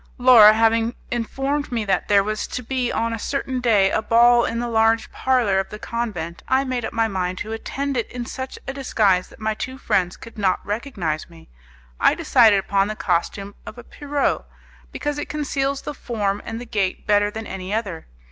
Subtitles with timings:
[0.17, 4.45] Laura having informed me that there was to be on a certain day a ball
[4.45, 8.09] in the large parlour of the convent, I made up my mind to attend it
[8.11, 11.49] in such a disguise that my two friends could not recognize me.
[11.99, 14.43] I decided upon the costume of a Pierrot,
[14.91, 18.07] because it conceals the form and the gait better than any other.